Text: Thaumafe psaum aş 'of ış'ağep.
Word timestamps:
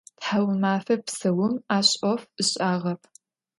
Thaumafe 0.23 0.95
psaum 1.05 1.53
aş 1.77 1.89
'of 2.09 2.21
ış'ağep. 2.41 3.01